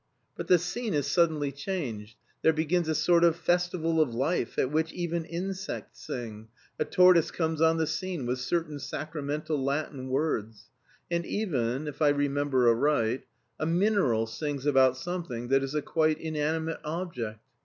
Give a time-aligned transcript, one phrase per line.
[0.35, 2.17] But the scene is suddenly changed.
[2.41, 6.47] There begins a sort of "festival of life" at which even insects sing,
[6.79, 10.71] a tortoise comes on the scene with certain sacramental Latin words,
[11.11, 13.27] and even, if I remember aright,
[13.59, 17.39] a mineral sings about something that is a quite inanimate object.